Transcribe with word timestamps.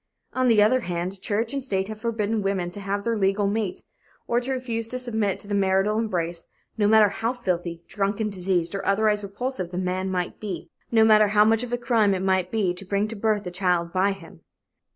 On 0.33 0.47
the 0.47 0.63
other 0.63 0.79
hand, 0.79 1.21
church 1.21 1.53
and 1.53 1.63
state 1.63 1.87
have 1.87 2.01
forbidden 2.01 2.41
women 2.41 2.71
to 2.71 2.79
leave 2.79 3.03
their 3.03 3.15
legal 3.15 3.45
mates, 3.45 3.83
or 4.25 4.39
to 4.41 4.51
refuse 4.51 4.87
to 4.87 4.97
submit 4.97 5.37
to 5.37 5.47
the 5.47 5.53
marital 5.53 5.99
embrace, 5.99 6.47
no 6.75 6.87
matter 6.87 7.09
how 7.09 7.33
filthy, 7.33 7.83
drunken, 7.87 8.31
diseased 8.31 8.73
or 8.73 8.83
otherwise 8.83 9.23
repulsive 9.23 9.69
the 9.69 9.77
man 9.77 10.09
might 10.09 10.39
be 10.39 10.71
no 10.91 11.03
matter 11.03 11.27
how 11.27 11.45
much 11.45 11.61
of 11.61 11.71
a 11.71 11.77
crime 11.77 12.15
it 12.15 12.23
might 12.23 12.49
be 12.49 12.73
to 12.73 12.83
bring 12.83 13.07
to 13.09 13.15
birth 13.15 13.45
a 13.45 13.51
child 13.51 13.93
by 13.93 14.11
him. 14.11 14.41